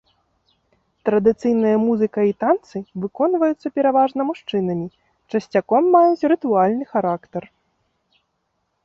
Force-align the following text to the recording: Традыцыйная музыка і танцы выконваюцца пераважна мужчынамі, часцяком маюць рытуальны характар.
Традыцыйная 1.07 1.73
музыка 1.87 2.19
і 2.29 2.33
танцы 2.43 2.77
выконваюцца 3.03 3.67
пераважна 3.77 4.21
мужчынамі, 4.29 4.87
часцяком 5.35 5.83
маюць 5.97 6.27
рытуальны 6.33 6.85
характар. 6.95 7.43